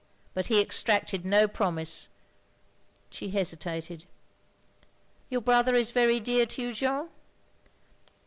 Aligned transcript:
But 0.33 0.47
he 0.47 0.59
extracted 0.59 1.23
no 1.25 1.47
promise." 1.47 2.09
She 3.11 3.29
hesitated. 3.29 4.05
"Your 5.29 5.41
brother 5.41 5.75
is 5.75 5.91
very 5.91 6.19
dear 6.19 6.47
to 6.47 6.61
you, 6.63 6.73
Jeanne?" 6.73 7.09